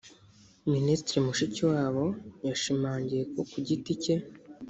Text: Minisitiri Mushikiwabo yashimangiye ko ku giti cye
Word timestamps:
Minisitiri 0.73 1.19
Mushikiwabo 1.25 2.05
yashimangiye 2.47 3.23
ko 3.33 3.39
ku 3.51 3.57
giti 3.67 3.93
cye 4.03 4.15